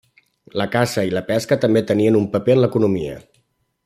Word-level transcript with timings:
La 0.61 0.65
caça 0.75 1.03
i 1.09 1.11
la 1.17 1.23
pesca 1.27 1.59
també 1.67 1.83
tenien 1.91 2.17
un 2.21 2.27
paper 2.37 2.57
en 2.57 2.63
l'economia. 2.65 3.21